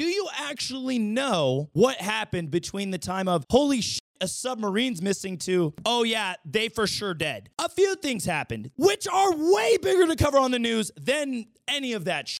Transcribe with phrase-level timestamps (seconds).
[0.00, 4.00] do you actually know what happened between the time of holy shit?
[4.22, 7.50] A submarine's missing to, oh yeah, they for sure dead.
[7.58, 11.92] A few things happened, which are way bigger to cover on the news than any
[11.92, 12.40] of that shit.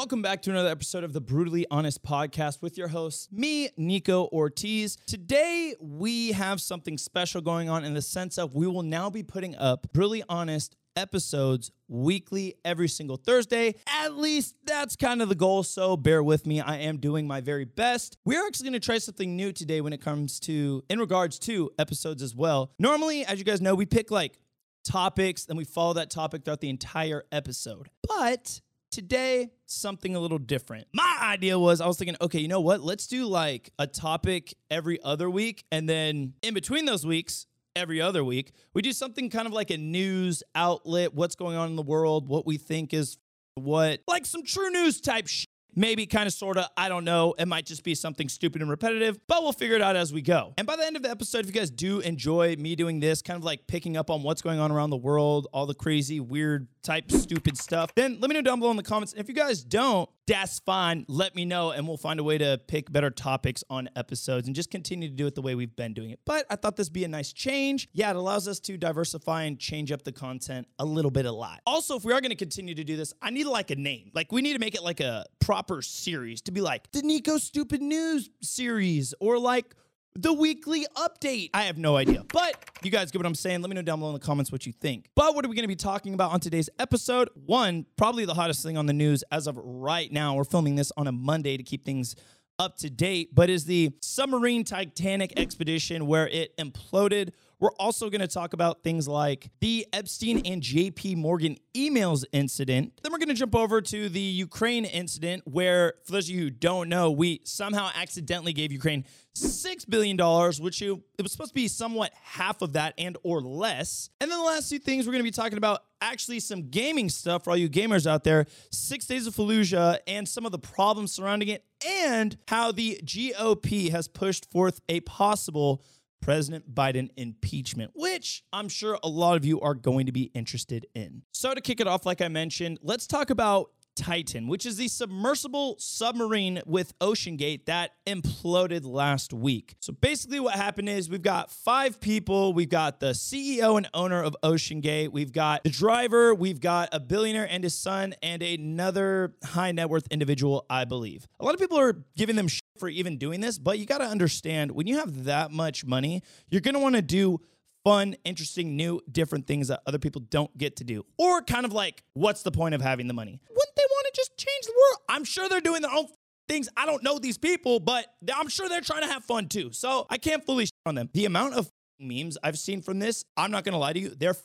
[0.00, 4.28] Welcome back to another episode of the Brutally Honest Podcast with your host, me, Nico
[4.32, 4.96] Ortiz.
[5.06, 9.22] Today, we have something special going on in the sense of we will now be
[9.22, 13.74] putting up Brutally Honest episodes weekly every single Thursday.
[13.86, 15.64] At least that's kind of the goal.
[15.64, 16.62] So bear with me.
[16.62, 18.16] I am doing my very best.
[18.24, 21.72] We're actually going to try something new today when it comes to, in regards to
[21.78, 22.72] episodes as well.
[22.78, 24.38] Normally, as you guys know, we pick like
[24.82, 27.90] topics and we follow that topic throughout the entire episode.
[28.08, 30.88] But Today, something a little different.
[30.92, 32.80] My idea was I was thinking, okay, you know what?
[32.80, 35.64] Let's do like a topic every other week.
[35.70, 39.70] And then in between those weeks, every other week, we do something kind of like
[39.70, 43.16] a news outlet, what's going on in the world, what we think is
[43.54, 45.49] what, like some true news type shit.
[45.74, 47.34] Maybe kind of sort of, I don't know.
[47.38, 50.22] It might just be something stupid and repetitive, but we'll figure it out as we
[50.22, 50.54] go.
[50.58, 53.22] And by the end of the episode, if you guys do enjoy me doing this,
[53.22, 56.20] kind of like picking up on what's going on around the world, all the crazy,
[56.20, 59.14] weird, type stupid stuff, then let me know down below in the comments.
[59.16, 61.04] If you guys don't, that's fine.
[61.08, 64.54] Let me know, and we'll find a way to pick better topics on episodes and
[64.54, 66.20] just continue to do it the way we've been doing it.
[66.24, 67.88] But I thought this would be a nice change.
[67.92, 71.32] Yeah, it allows us to diversify and change up the content a little bit, a
[71.32, 71.60] lot.
[71.66, 74.12] Also, if we are going to continue to do this, I need like a name.
[74.14, 77.36] Like we need to make it like a proper series to be like the Nico
[77.38, 79.74] Stupid News series or like
[80.14, 81.50] the weekly update.
[81.54, 82.24] I have no idea.
[82.32, 83.60] But you guys get what I'm saying.
[83.60, 85.08] Let me know down below in the comments what you think.
[85.14, 87.28] But what are we going to be talking about on today's episode?
[87.46, 90.34] One, probably the hottest thing on the news as of right now.
[90.34, 92.16] We're filming this on a Monday to keep things
[92.58, 97.30] up to date, but is the submarine Titanic expedition where it imploded.
[97.60, 102.98] We're also going to talk about things like the Epstein and JP Morgan emails incident.
[103.02, 106.40] Then we're going to jump over to the Ukraine incident where, for those of you
[106.44, 109.04] who don't know, we somehow accidentally gave Ukraine
[109.36, 110.16] $6 billion,
[110.62, 114.08] which you, it was supposed to be somewhat half of that and or less.
[114.22, 117.10] And then the last two things we're going to be talking about actually some gaming
[117.10, 120.58] stuff for all you gamers out there, Six Days of Fallujah and some of the
[120.58, 125.82] problems surrounding it, and how the GOP has pushed forth a possible
[126.20, 130.86] President Biden impeachment, which I'm sure a lot of you are going to be interested
[130.94, 131.22] in.
[131.32, 134.88] So, to kick it off, like I mentioned, let's talk about Titan, which is the
[134.88, 139.74] submersible submarine with OceanGate that imploded last week.
[139.80, 142.54] So basically, what happened is we've got five people.
[142.54, 145.12] We've got the CEO and owner of OceanGate.
[145.12, 146.34] We've got the driver.
[146.34, 151.28] We've got a billionaire and his son, and another high net worth individual, I believe.
[151.38, 153.98] A lot of people are giving them shit for even doing this, but you got
[153.98, 157.38] to understand when you have that much money, you're going to want to do
[157.84, 161.04] fun, interesting, new, different things that other people don't get to do.
[161.18, 163.40] Or kind of like, what's the point of having the money?
[163.48, 165.02] Wouldn't they want to just change the world?
[165.08, 166.06] I'm sure they're doing their own
[166.48, 166.68] things.
[166.76, 169.72] I don't know these people, but I'm sure they're trying to have fun too.
[169.72, 171.10] So I can't fully on them.
[171.12, 174.36] The amount of memes I've seen from this, I'm not to lie to you, they're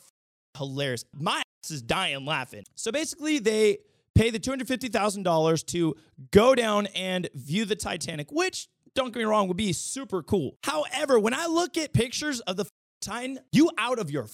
[0.56, 1.04] hilarious.
[1.14, 2.64] My ass is dying laughing.
[2.74, 3.78] So basically, they
[4.14, 5.94] pay the $250,000 to
[6.30, 10.56] go down and view the Titanic, which don't get me wrong, would be super cool.
[10.64, 12.66] However, when I look at pictures of the
[13.02, 14.26] Titan, you out of your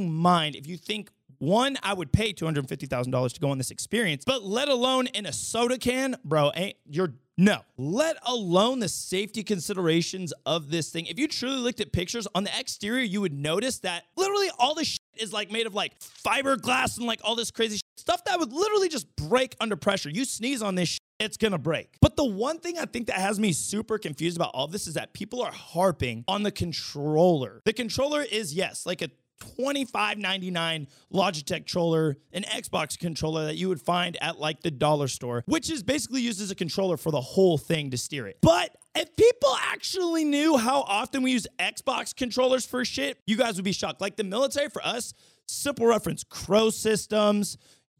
[0.00, 1.10] mind if you think
[1.40, 5.32] one, I would pay $250,000 to go on this experience, but let alone in a
[5.32, 7.60] soda can, bro, ain't you're no.
[7.78, 11.06] Let alone the safety considerations of this thing.
[11.06, 14.74] If you truly looked at pictures on the exterior, you would notice that literally all
[14.74, 17.82] the shit is like made of like fiberglass and like all this crazy shit.
[17.96, 20.10] stuff that would literally just break under pressure.
[20.10, 21.96] You sneeze on this shit, it's gonna break.
[22.02, 24.92] But the one thing I think that has me super confused about all this is
[24.94, 27.62] that people are harping on the controller.
[27.64, 29.08] The controller is, yes, like a
[29.40, 35.42] $25.99 Logitech controller, an Xbox controller that you would find at like the dollar store,
[35.46, 38.38] which is basically used as a controller for the whole thing to steer it.
[38.40, 43.56] But if people actually knew how often we use Xbox controllers for shit, you guys
[43.56, 44.00] would be shocked.
[44.00, 45.14] Like the military for us,
[45.46, 47.56] simple reference, Crow systems,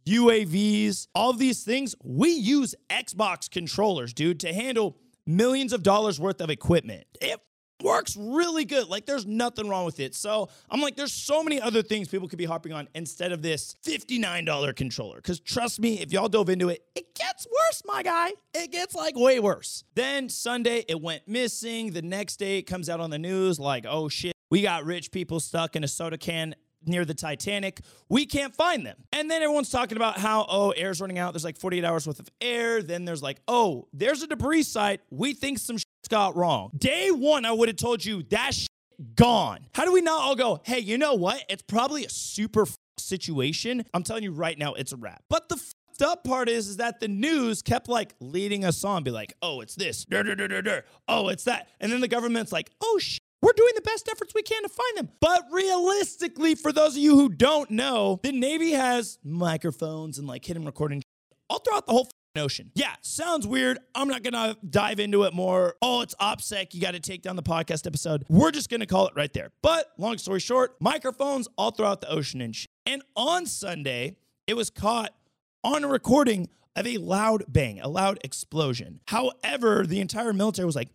[0.07, 4.97] UAVs, all these things, we use Xbox controllers, dude, to handle
[5.27, 7.05] millions of dollars worth of equipment.
[7.21, 7.41] It
[7.83, 8.89] works really good.
[8.89, 10.15] Like there's nothing wrong with it.
[10.15, 13.43] So I'm like, there's so many other things people could be harping on instead of
[13.43, 15.17] this $59 controller.
[15.17, 18.33] Because trust me, if y'all dove into it, it gets worse, my guy.
[18.55, 19.85] It gets like way worse.
[19.95, 21.93] Then Sunday, it went missing.
[21.93, 25.11] The next day, it comes out on the news like, oh shit, we got rich
[25.11, 26.55] people stuck in a soda can
[26.87, 27.81] near the Titanic.
[28.09, 28.97] We can't find them.
[29.13, 31.33] And then everyone's talking about how, oh, air's running out.
[31.33, 32.83] There's like 48 hours worth of air.
[32.83, 35.01] Then there's like, oh, there's a debris site.
[35.11, 35.77] We think some
[36.09, 36.71] got wrong.
[36.77, 38.69] Day one, I would have told you that shit
[39.15, 39.67] gone.
[39.75, 41.43] How do we not all go, hey, you know what?
[41.49, 43.85] It's probably a super f- situation.
[43.95, 45.23] I'm telling you right now, it's a wrap.
[45.29, 49.03] But the fucked up part is, is that the news kept like leading us on,
[49.03, 51.69] be like, oh, it's this, dur, dur, dur, oh, it's that.
[51.81, 53.21] And then the government's like, oh, shit.
[53.43, 55.09] We're doing the best efforts we can to find them.
[55.19, 60.45] But realistically, for those of you who don't know, the Navy has microphones and like
[60.45, 61.03] hidden recording
[61.49, 62.71] all throughout the whole ocean.
[62.75, 63.79] Yeah, sounds weird.
[63.95, 65.77] I'm not gonna dive into it more.
[65.83, 66.75] Oh, it's OPSEC.
[66.75, 68.25] You got to take down the podcast episode.
[68.29, 69.51] We're just gonna call it right there.
[69.63, 72.55] But long story short, microphones all throughout the ocean and.
[72.87, 74.17] And on Sunday,
[74.49, 75.15] it was caught
[75.63, 79.01] on a recording of a loud bang, a loud explosion.
[79.07, 80.89] However, the entire military was like,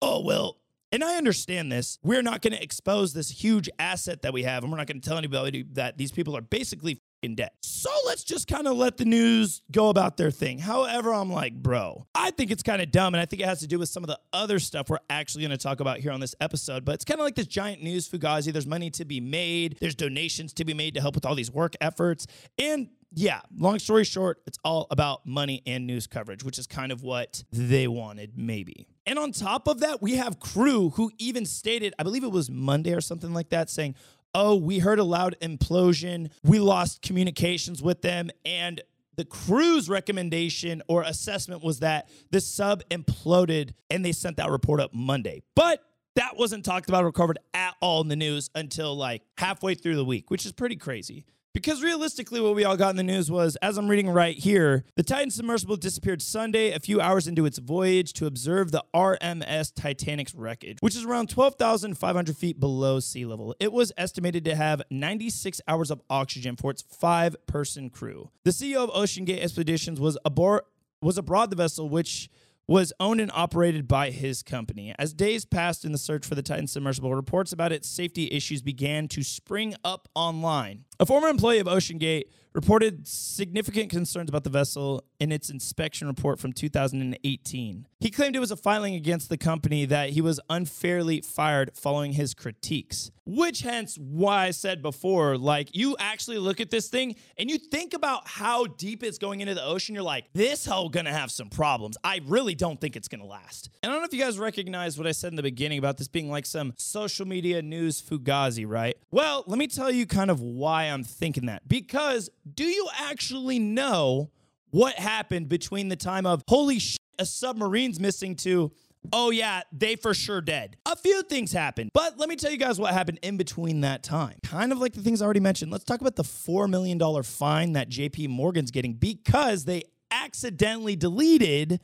[0.00, 0.58] oh, well,
[0.92, 1.98] and I understand this.
[2.02, 5.00] We're not going to expose this huge asset that we have, and we're not going
[5.00, 7.54] to tell anybody that these people are basically in debt.
[7.60, 10.58] So let's just kind of let the news go about their thing.
[10.58, 13.60] However, I'm like, bro, I think it's kind of dumb, and I think it has
[13.60, 16.12] to do with some of the other stuff we're actually going to talk about here
[16.12, 16.84] on this episode.
[16.84, 18.52] But it's kind of like this giant news fugazi.
[18.52, 21.50] There's money to be made, there's donations to be made to help with all these
[21.50, 22.26] work efforts,
[22.58, 26.92] and yeah, long story short, it's all about money and news coverage, which is kind
[26.92, 28.86] of what they wanted, maybe.
[29.04, 32.48] And on top of that, we have crew who even stated, I believe it was
[32.48, 33.96] Monday or something like that, saying,
[34.34, 36.30] Oh, we heard a loud implosion.
[36.44, 38.30] We lost communications with them.
[38.44, 38.80] And
[39.16, 44.80] the crew's recommendation or assessment was that the sub imploded and they sent that report
[44.80, 45.42] up Monday.
[45.54, 45.82] But
[46.16, 49.96] that wasn't talked about or covered at all in the news until like halfway through
[49.96, 51.24] the week, which is pretty crazy.
[51.52, 54.84] Because realistically, what we all got in the news was, as I'm reading right here,
[54.94, 59.74] the Titan submersible disappeared Sunday, a few hours into its voyage, to observe the RMS
[59.74, 63.56] Titanic's wreckage, which is around 12,500 feet below sea level.
[63.58, 68.30] It was estimated to have 96 hours of oxygen for its five person crew.
[68.44, 70.62] The CEO of OceanGate Expeditions was aboard,
[71.02, 72.30] was aboard the vessel, which
[72.68, 74.94] was owned and operated by his company.
[75.00, 78.62] As days passed in the search for the Titan submersible, reports about its safety issues
[78.62, 80.84] began to spring up online.
[81.00, 86.38] A former employee of OceanGate reported significant concerns about the vessel in its inspection report
[86.38, 87.86] from 2018.
[88.00, 92.12] He claimed it was a filing against the company that he was unfairly fired following
[92.12, 93.10] his critiques.
[93.26, 97.58] Which hence why I said before, like you actually look at this thing and you
[97.58, 101.30] think about how deep it's going into the ocean, you're like, this hole gonna have
[101.30, 101.96] some problems.
[102.02, 103.70] I really don't think it's gonna last.
[103.82, 105.98] And I don't know if you guys recognize what I said in the beginning about
[105.98, 108.96] this being like some social media news fugazi, right?
[109.12, 111.68] Well, let me tell you kind of why I'm thinking that.
[111.68, 114.30] Because do you actually know
[114.70, 118.72] what happened between the time of holy shit, a submarine's missing to
[119.12, 120.76] oh yeah, they for sure dead.
[120.86, 124.02] A few things happened, but let me tell you guys what happened in between that
[124.02, 124.36] time.
[124.42, 125.72] Kind of like the things I already mentioned.
[125.72, 131.80] Let's talk about the $4 million fine that JP Morgan's getting because they accidentally deleted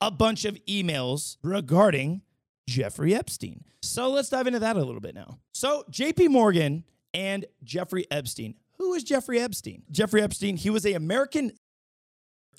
[0.00, 2.22] a bunch of emails regarding
[2.68, 3.64] Jeffrey Epstein.
[3.82, 5.38] So let's dive into that a little bit now.
[5.54, 8.54] So JP Morgan and Jeffrey Epstein.
[8.78, 9.82] Who is Jeffrey Epstein?
[9.90, 11.52] Jeffrey Epstein, he was an American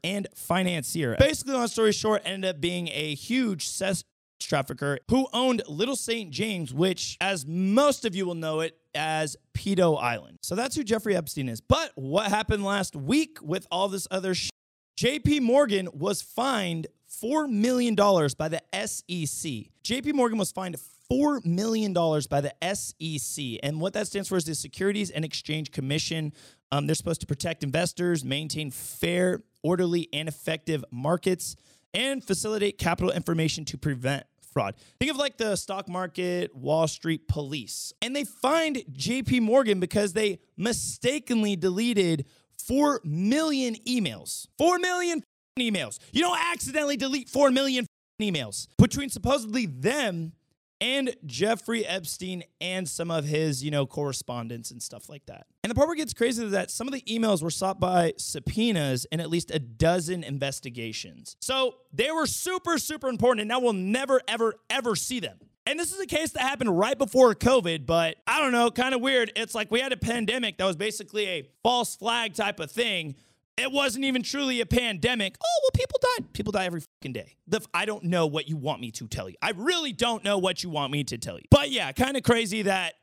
[0.03, 1.15] and financier.
[1.19, 4.03] Basically, long story short, ended up being a huge sex
[4.39, 6.31] trafficker who owned Little St.
[6.31, 10.39] James, which, as most of you will know it, as Pedo Island.
[10.41, 11.61] So that's who Jeffrey Epstein is.
[11.61, 14.51] But what happened last week with all this other shit?
[15.00, 19.69] JP Morgan was fined $4 million by the SEC.
[19.83, 20.77] JP Morgan was fined
[21.12, 23.59] $4 million by the SEC.
[23.63, 26.34] And what that stands for is the Securities and Exchange Commission.
[26.72, 31.55] Um, they're supposed to protect investors, maintain fair, orderly, and effective markets,
[31.93, 34.75] and facilitate capital information to prevent fraud.
[35.00, 37.93] Think of like the stock market, Wall Street police.
[38.01, 42.25] And they fined JP Morgan because they mistakenly deleted
[42.58, 44.48] 4 million emails.
[44.58, 45.24] 4 million
[45.60, 46.00] emails.
[46.12, 47.86] You don't accidentally delete 4 million
[48.22, 50.34] emails between supposedly them
[50.79, 55.48] and Jeffrey Epstein and some of his, you know, correspondence and stuff like that.
[55.63, 57.79] And the part where it gets crazy is that some of the emails were sought
[57.79, 61.36] by subpoenas in at least a dozen investigations.
[61.39, 65.39] So they were super, super important, and now we'll never, ever, ever see them.
[65.65, 68.96] And this is a case that happened right before COVID, but I don't know, kind
[68.96, 69.34] of weird.
[69.36, 73.15] It's like we had a pandemic that was basically a false flag type of thing
[73.57, 75.35] it wasn't even truly a pandemic.
[75.43, 76.33] Oh, well, people died.
[76.33, 77.35] People die every fucking day.
[77.47, 79.35] The, I don't know what you want me to tell you.
[79.41, 81.45] I really don't know what you want me to tell you.
[81.49, 82.93] But yeah, kind of crazy that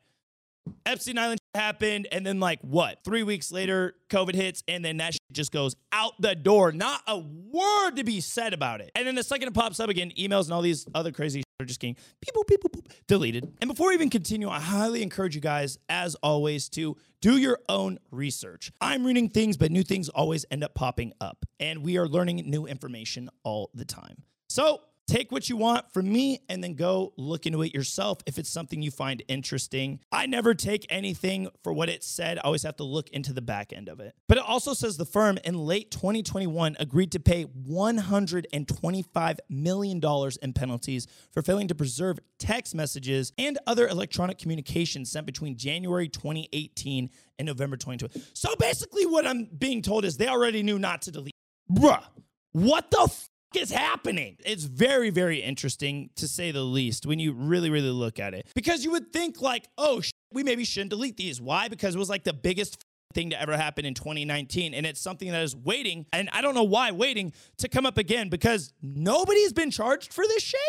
[0.85, 3.03] Epstein Island happened, and then like what?
[3.03, 6.71] Three weeks later, COVID hits, and then that just goes out the door.
[6.71, 8.91] Not a word to be said about it.
[8.95, 11.65] And then the second it pops up again, emails and all these other crazy are
[11.65, 12.69] just getting people, people,
[13.07, 13.53] deleted.
[13.61, 17.59] And before we even continue, I highly encourage you guys, as always, to do your
[17.69, 18.71] own research.
[18.81, 22.43] I'm reading things, but new things always end up popping up, and we are learning
[22.45, 24.23] new information all the time.
[24.49, 28.39] So Take what you want from me and then go look into it yourself if
[28.39, 29.99] it's something you find interesting.
[30.11, 32.39] I never take anything for what it said.
[32.39, 34.15] I always have to look into the back end of it.
[34.27, 40.01] But it also says the firm in late 2021 agreed to pay $125 million
[40.41, 46.09] in penalties for failing to preserve text messages and other electronic communications sent between January
[46.09, 48.27] 2018 and November 2020.
[48.33, 51.35] So basically, what I'm being told is they already knew not to delete.
[51.71, 52.03] Bruh,
[52.53, 53.13] what the
[53.55, 54.37] is happening?
[54.45, 58.47] It's very, very interesting to say the least when you really, really look at it.
[58.55, 61.41] Because you would think, like, oh, sh- we maybe shouldn't delete these.
[61.41, 61.67] Why?
[61.67, 62.83] Because it was like the biggest
[63.13, 66.53] thing to ever happen in 2019 and it's something that is waiting and I don't
[66.53, 70.59] know why waiting to come up again because nobody's been charged for this shit.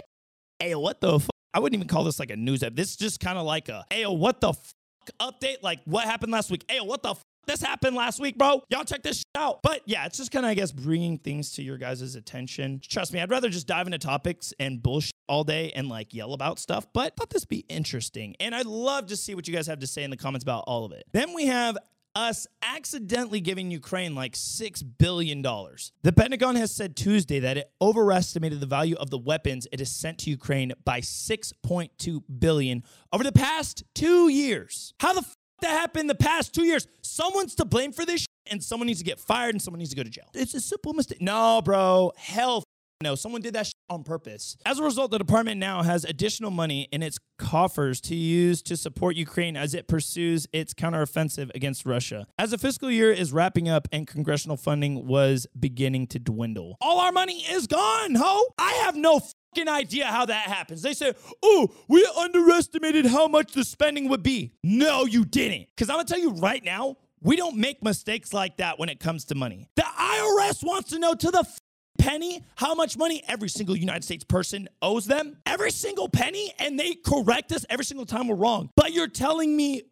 [0.60, 1.30] Hey, what the fuck?
[1.52, 2.76] I wouldn't even call this like a news app.
[2.76, 5.56] This is just kind of like a, hey, what the fuck update?
[5.62, 6.64] Like what happened last week?
[6.68, 7.22] Hey, what the fuck?
[7.46, 8.62] This happened last week, bro.
[8.70, 9.62] Y'all check this out.
[9.62, 12.80] But yeah, it's just kind of, I guess, bringing things to your guys' attention.
[12.82, 16.32] Trust me, I'd rather just dive into topics and bullshit all day and like yell
[16.32, 18.34] about stuff, but I thought this be interesting.
[18.40, 20.64] And I'd love to see what you guys have to say in the comments about
[20.66, 21.04] all of it.
[21.12, 21.76] Then we have
[22.16, 25.42] us accidentally giving Ukraine like $6 billion.
[25.42, 29.90] The Pentagon has said Tuesday that it overestimated the value of the weapons it has
[29.90, 34.94] sent to Ukraine by 6.2 billion over the past two years.
[34.98, 36.86] How the f- that happened the past two years?
[37.02, 39.96] Someone's to blame for this and someone needs to get fired and someone needs to
[39.96, 40.28] go to jail.
[40.34, 41.20] It's a simple mistake.
[41.20, 42.12] No, bro.
[42.16, 42.62] Hell
[43.02, 44.56] no, someone did that on purpose.
[44.64, 48.76] As a result, the department now has additional money in its coffers to use to
[48.76, 52.26] support Ukraine as it pursues its counteroffensive against Russia.
[52.38, 57.00] As the fiscal year is wrapping up and congressional funding was beginning to dwindle, all
[57.00, 58.44] our money is gone, ho!
[58.58, 59.20] I have no
[59.56, 60.82] fucking idea how that happens.
[60.82, 64.52] They say, oh, we underestimated how much the spending would be.
[64.62, 65.68] No, you didn't.
[65.75, 69.00] Because I'm gonna tell you right now, we don't make mistakes like that when it
[69.00, 69.68] comes to money.
[69.76, 71.60] The IRS wants to know to the f-
[71.98, 75.38] penny how much money every single United States person owes them.
[75.46, 78.70] Every single penny, and they correct us every single time we're wrong.
[78.76, 79.82] But you're telling me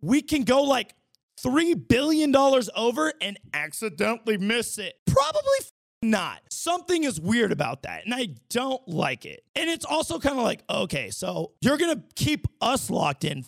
[0.00, 0.94] we can go like
[1.44, 4.94] $3 billion over and accidentally miss it?
[5.06, 5.40] Probably
[6.02, 6.40] not.
[6.50, 9.44] Something is weird about that, and I don't like it.
[9.54, 13.44] And it's also kind of like, okay, so you're gonna keep us locked in,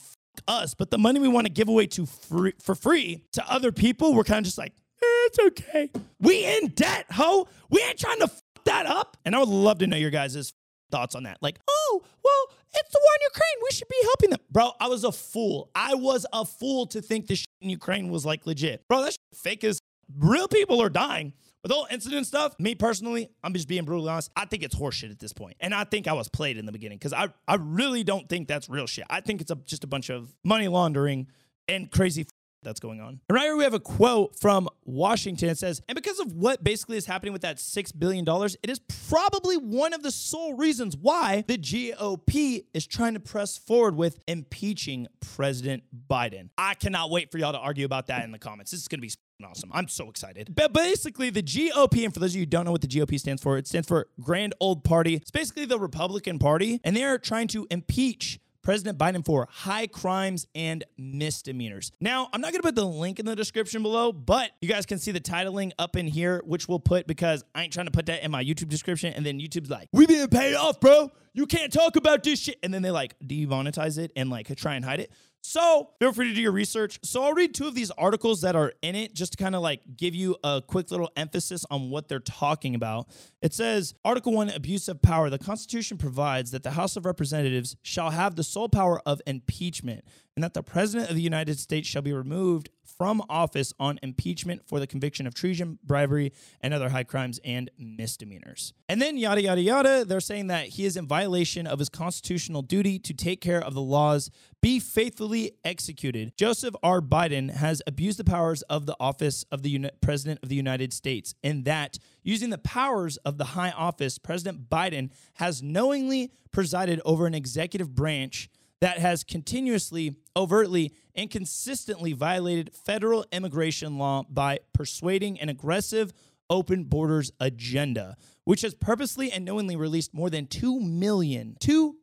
[0.48, 3.72] us, but the money we want to give away to free, for free to other
[3.72, 5.90] people, we're kind of just like, eh, it's okay.
[6.20, 7.48] We in debt, ho.
[7.70, 9.16] We ain't trying to f- that up.
[9.24, 10.52] And I would love to know your guys'
[10.90, 11.38] thoughts on that.
[11.40, 13.62] Like, oh, well, it's the war in Ukraine.
[13.62, 14.40] We should be helping them.
[14.50, 15.70] Bro, I was a fool.
[15.74, 18.86] I was a fool to think this in Ukraine was like legit.
[18.88, 19.78] Bro, that's fake as
[20.18, 21.32] real people are dying.
[21.62, 24.30] With all incident stuff, me personally, I'm just being brutally honest.
[24.34, 25.56] I think it's horseshit at this point.
[25.60, 28.48] And I think I was played in the beginning because I, I really don't think
[28.48, 29.04] that's real shit.
[29.08, 31.28] I think it's a, just a bunch of money laundering
[31.68, 32.26] and crazy
[32.64, 33.20] that's going on.
[33.28, 35.48] And right here we have a quote from Washington.
[35.48, 38.24] It says, and because of what basically is happening with that $6 billion,
[38.62, 43.56] it is probably one of the sole reasons why the GOP is trying to press
[43.56, 46.50] forward with impeaching President Biden.
[46.56, 48.70] I cannot wait for y'all to argue about that in the comments.
[48.70, 49.12] This is going to be
[49.44, 49.70] awesome.
[49.72, 50.54] I'm so excited.
[50.54, 53.18] But basically, the GOP, and for those of you who don't know what the GOP
[53.18, 55.14] stands for, it stands for Grand Old Party.
[55.14, 59.88] It's basically the Republican Party, and they are trying to impeach President Biden for high
[59.88, 61.90] crimes and misdemeanors.
[62.00, 64.98] Now, I'm not to put the link in the description below, but you guys can
[64.98, 68.06] see the titling up in here, which we'll put because I ain't trying to put
[68.06, 69.12] that in my YouTube description.
[69.14, 71.10] And then YouTube's like, we being paid off, bro.
[71.34, 72.58] You can't talk about this shit.
[72.62, 75.10] And then they like demonetize it and like try and hide it.
[75.44, 77.00] So feel free to do your research.
[77.02, 79.60] So I'll read two of these articles that are in it just to kind of
[79.60, 83.08] like give you a quick little emphasis on what they're talking about.
[83.42, 85.30] It says Article 1 Abuse of Power.
[85.30, 90.04] The Constitution provides that the House of Representatives shall have the sole power of impeachment
[90.36, 92.70] and that the President of the United States shall be removed
[93.02, 97.68] from office on impeachment for the conviction of treason, bribery, and other high crimes and
[97.76, 98.72] misdemeanors.
[98.88, 102.62] And then yada, yada, yada, they're saying that he is in violation of his constitutional
[102.62, 104.30] duty to take care of the laws
[104.60, 106.36] be faithfully executed.
[106.36, 107.00] Joseph R.
[107.00, 110.92] Biden has abused the powers of the office of the Uni- President of the United
[110.92, 117.00] States, in that, using the powers of the high office, President Biden has knowingly presided
[117.04, 118.48] over an executive branch
[118.82, 126.12] that has continuously, overtly, and consistently violated federal immigration law by persuading an aggressive
[126.48, 131.96] open borders agenda, which has purposely and knowingly released more than 2 million, 2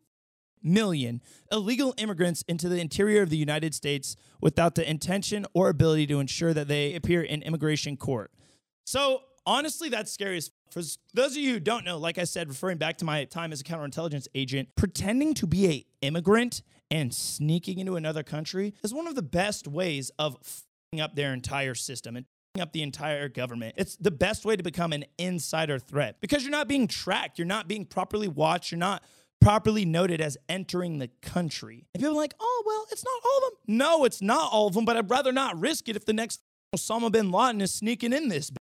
[0.62, 6.06] million illegal immigrants into the interior of the United States without the intention or ability
[6.08, 8.32] to ensure that they appear in immigration court.
[8.86, 10.82] So, honestly, that's scary as for
[11.14, 13.62] those of you who don't know, like I said, referring back to my time as
[13.62, 16.62] a counterintelligence agent, pretending to be a immigrant
[16.92, 20.38] and sneaking into another country is one of the best ways of
[20.92, 22.16] fing up their entire system.
[22.16, 22.26] And
[22.60, 23.76] up the entire government.
[23.78, 27.48] It's the best way to become an insider threat because you're not being tracked, you're
[27.48, 29.04] not being properly watched, you're not
[29.40, 31.86] properly noted as entering the country.
[31.94, 33.78] And people are like, oh, well, it's not all of them.
[33.78, 36.42] No, it's not all of them, but I'd rather not risk it if the next
[36.76, 38.52] Osama bin Laden is sneaking in this.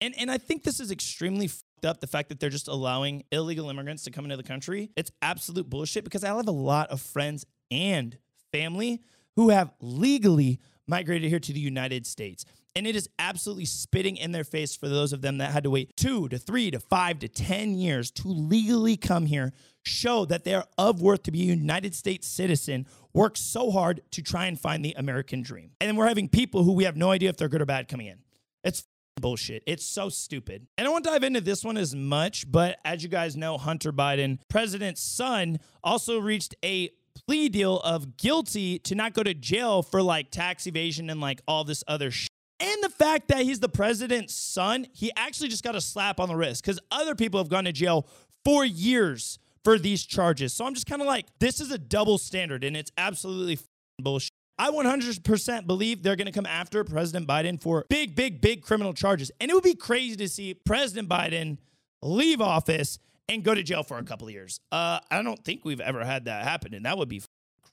[0.00, 3.24] And, and I think this is extremely fucked up the fact that they're just allowing
[3.30, 4.90] illegal immigrants to come into the country.
[4.96, 8.16] It's absolute bullshit because I have a lot of friends and
[8.52, 9.02] family
[9.36, 12.44] who have legally migrated here to the United States.
[12.76, 15.70] And it is absolutely spitting in their face for those of them that had to
[15.70, 19.52] wait two to three to five to 10 years to legally come here,
[19.84, 24.02] show that they are of worth to be a United States citizen, work so hard
[24.10, 25.70] to try and find the American dream.
[25.80, 27.86] And then we're having people who we have no idea if they're good or bad
[27.86, 28.18] coming in.
[28.64, 28.84] It's
[29.20, 29.62] bullshit.
[29.66, 30.66] It's so stupid.
[30.76, 33.92] And I won't dive into this one as much, but as you guys know, Hunter
[33.92, 36.90] Biden, president's son, also reached a
[37.26, 41.40] plea deal of guilty to not go to jail for like tax evasion and like
[41.46, 42.30] all this other shit.
[42.60, 46.28] And the fact that he's the president's son, he actually just got a slap on
[46.28, 48.06] the wrist because other people have gone to jail
[48.44, 50.52] for years for these charges.
[50.52, 53.58] So I'm just kind of like, this is a double standard and it's absolutely
[53.98, 54.30] bullshit.
[54.56, 58.94] I 100% believe they're going to come after President Biden for big, big, big criminal
[58.94, 59.32] charges.
[59.40, 61.58] And it would be crazy to see President Biden
[62.02, 64.60] leave office and go to jail for a couple of years.
[64.70, 67.22] Uh, I don't think we've ever had that happen, and that would be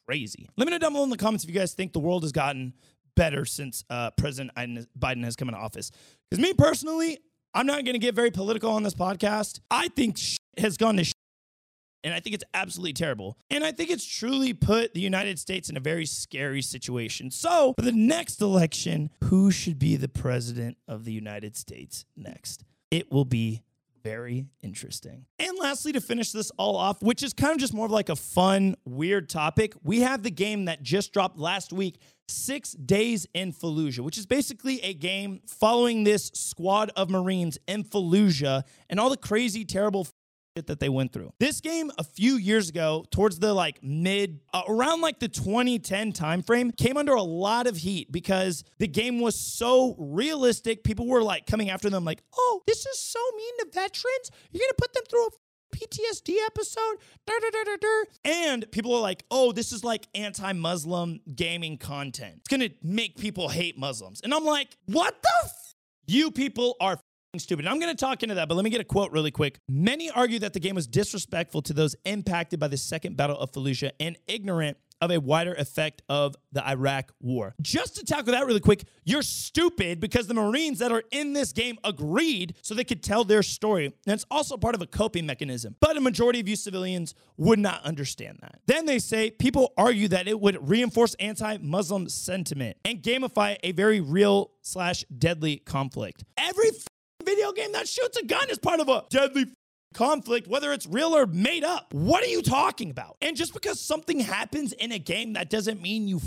[0.06, 0.50] crazy.
[0.58, 2.32] Let me know down below in the comments if you guys think the world has
[2.32, 2.74] gotten
[3.16, 4.56] better since uh, President
[4.98, 5.92] Biden has come into office.
[6.30, 7.20] Because me personally,
[7.54, 9.60] I'm not going to get very political on this podcast.
[9.70, 10.18] I think
[10.58, 11.14] has gone to shit,
[12.04, 13.38] and I think it's absolutely terrible.
[13.50, 17.30] And I think it's truly put the United States in a very scary situation.
[17.30, 22.64] So, for the next election, who should be the president of the United States next?
[22.90, 23.64] It will be
[24.04, 25.26] very interesting.
[25.40, 28.10] And lastly, to finish this all off, which is kind of just more of like
[28.10, 33.28] a fun, weird topic, we have the game that just dropped last week, Six Days
[33.34, 39.00] in Fallujah, which is basically a game following this squad of Marines in Fallujah and
[39.00, 40.08] all the crazy, terrible
[40.56, 41.32] that they went through.
[41.40, 46.12] This game a few years ago, towards the like mid uh, around like the 2010
[46.14, 50.84] timeframe, came under a lot of heat because the game was so realistic.
[50.84, 54.32] People were like coming after them like, "Oh, this is so mean to veterans.
[54.52, 55.30] You're going to put them through a
[55.76, 56.98] PTSD episode.
[58.26, 62.42] And people are like, oh, this is like anti Muslim gaming content.
[62.52, 64.22] It's to make people hate Muslims.
[64.22, 65.30] And I'm like, what the?
[65.46, 65.76] F-
[66.08, 67.00] you people are
[67.40, 67.66] stupid.
[67.66, 69.60] I'm going to talk into that, but let me get a quote really quick.
[69.70, 73.54] Many argue that the game was disrespectful to those impacted by the Second Battle of
[73.54, 77.56] Fallujah and ignorant of a wider effect of the Iraq war.
[77.62, 81.54] Just to tackle that really quick, you're stupid because the Marines that are in this
[81.54, 83.86] game agreed so they could tell their story.
[83.86, 85.76] And it's also part of a coping mechanism.
[85.80, 88.60] But a majority of you civilians would not understand that.
[88.68, 93.72] Then they say people argue that it would reinforce anti Muslim sentiment and gamify a
[93.72, 96.24] very real slash deadly conflict.
[96.38, 96.72] Every
[97.22, 99.46] video game that shoots a gun is part of a deadly
[99.94, 101.94] conflict, whether it's real or made up.
[101.94, 103.18] What are you talking about?
[103.22, 106.22] And just because something happens in a game, that doesn't mean you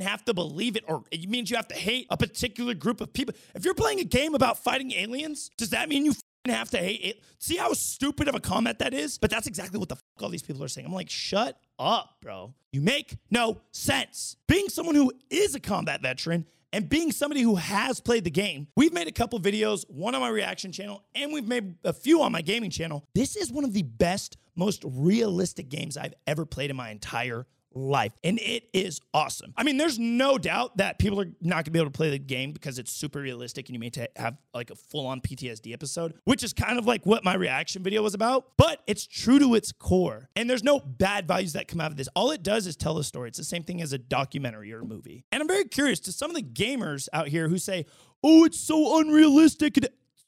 [0.00, 3.12] have to believe it or it means you have to hate a particular group of
[3.12, 3.34] people.
[3.54, 6.12] If you're playing a game about fighting aliens, does that mean you
[6.46, 7.24] have to hate it?
[7.38, 9.18] See how stupid of a comment that is?
[9.18, 10.86] But that's exactly what the all these people are saying.
[10.86, 12.54] I'm like, shut up, bro.
[12.72, 14.36] You make no sense.
[14.48, 18.66] Being someone who is a combat veteran and being somebody who has played the game,
[18.76, 22.22] we've made a couple videos, one on my reaction channel, and we've made a few
[22.22, 23.04] on my gaming channel.
[23.14, 27.46] This is one of the best, most realistic games I've ever played in my entire
[27.76, 28.12] life.
[28.24, 29.52] And it is awesome.
[29.56, 32.18] I mean, there's no doubt that people are not gonna be able to play the
[32.18, 36.42] game because it's super realistic and you may have like a full-on PTSD episode, which
[36.42, 39.72] is kind of like what my reaction video was about, but it's true to its
[39.72, 40.28] core.
[40.34, 42.08] And there's no bad values that come out of this.
[42.16, 43.28] All it does is tell a story.
[43.28, 45.24] It's the same thing as a documentary or a movie.
[45.30, 47.84] And I'm very curious to some of the gamers out here who say,
[48.24, 49.76] oh, it's so unrealistic.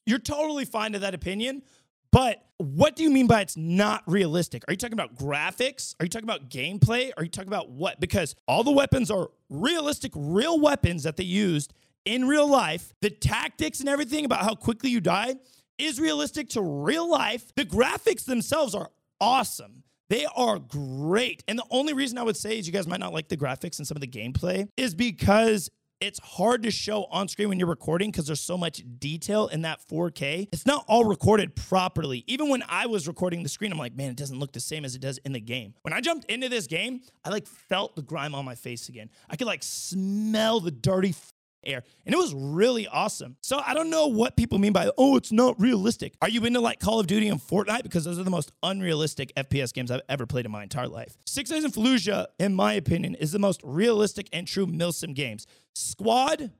[0.04, 1.62] You're totally fine to that opinion.
[2.10, 4.64] But what do you mean by it's not realistic?
[4.66, 5.94] Are you talking about graphics?
[6.00, 7.12] Are you talking about gameplay?
[7.16, 8.00] Are you talking about what?
[8.00, 11.72] Because all the weapons are realistic, real weapons that they used
[12.04, 12.94] in real life.
[13.00, 15.36] The tactics and everything about how quickly you die
[15.78, 17.54] is realistic to real life.
[17.54, 18.90] The graphics themselves are
[19.20, 19.84] awesome.
[20.08, 21.44] They are great.
[21.46, 23.78] And the only reason I would say is you guys might not like the graphics
[23.78, 27.68] and some of the gameplay is because it's hard to show on screen when you're
[27.68, 30.48] recording because there's so much detail in that 4K.
[30.52, 32.24] It's not all recorded properly.
[32.26, 34.84] Even when I was recording the screen, I'm like, man, it doesn't look the same
[34.84, 35.74] as it does in the game.
[35.82, 39.10] When I jumped into this game, I like felt the grime on my face again.
[39.28, 41.14] I could like smell the dirty
[41.64, 41.82] air.
[42.06, 43.36] And it was really awesome.
[43.42, 46.14] So I don't know what people mean by, oh, it's not realistic.
[46.22, 47.82] Are you into like Call of Duty and Fortnite?
[47.82, 51.16] Because those are the most unrealistic FPS games I've ever played in my entire life.
[51.26, 55.46] Six Days in Fallujah, in my opinion, is the most realistic and true Milsim games.
[55.74, 56.50] Squad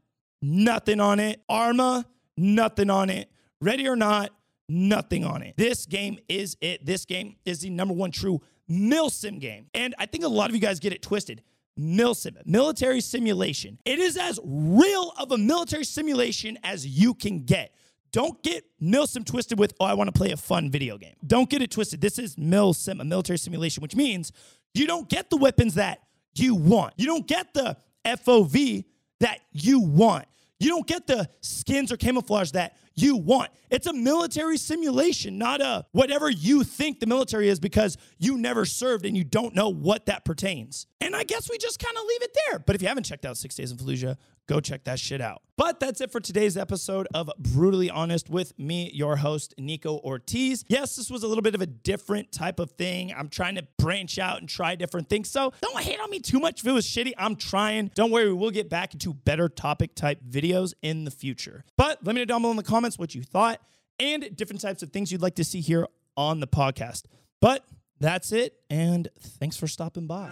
[0.42, 1.42] nothing on it.
[1.48, 2.06] Arma,
[2.37, 3.30] nothing on it.
[3.61, 4.30] Ready or not,
[4.68, 5.54] nothing on it.
[5.56, 6.84] This game is it.
[6.84, 9.66] This game is the number one true milsim game.
[9.74, 11.42] And I think a lot of you guys get it twisted.
[11.78, 13.78] Milsim, military simulation.
[13.84, 17.72] It is as real of a military simulation as you can get.
[18.10, 21.14] Don't get milsim twisted with, oh, I want to play a fun video game.
[21.26, 22.00] Don't get it twisted.
[22.00, 24.32] This is milsim, a military simulation, which means
[24.74, 26.00] you don't get the weapons that
[26.34, 26.94] you want.
[26.96, 28.84] You don't get the FOV
[29.20, 30.24] that you want.
[30.58, 33.50] You don't get the skins or camouflage that you want.
[33.70, 38.64] It's a military simulation, not a whatever you think the military is because you never
[38.64, 40.87] served and you don't know what that pertains.
[41.00, 42.58] And I guess we just kind of leave it there.
[42.58, 44.16] But if you haven't checked out Six Days in Fallujah,
[44.48, 45.42] go check that shit out.
[45.56, 50.64] But that's it for today's episode of Brutally Honest with me, your host, Nico Ortiz.
[50.68, 53.12] Yes, this was a little bit of a different type of thing.
[53.16, 55.30] I'm trying to branch out and try different things.
[55.30, 57.12] So don't hate on me too much if it was shitty.
[57.18, 57.90] I'm trying.
[57.94, 61.64] Don't worry, we will get back into better topic type videos in the future.
[61.76, 63.61] But let me know down below in the comments what you thought
[64.00, 67.04] and different types of things you'd like to see here on the podcast.
[67.40, 67.64] But
[68.00, 70.30] that's it, and thanks for stopping by.